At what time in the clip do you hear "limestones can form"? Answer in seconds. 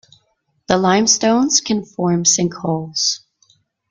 0.79-2.23